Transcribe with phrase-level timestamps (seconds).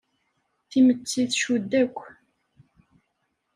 [0.69, 1.97] Timetti tcudd akk.